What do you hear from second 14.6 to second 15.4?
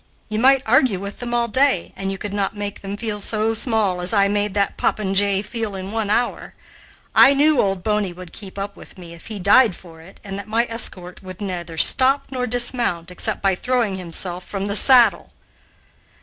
the saddle."